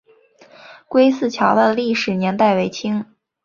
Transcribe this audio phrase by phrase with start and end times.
[0.87, 3.05] 归驷桥的历史年代为清。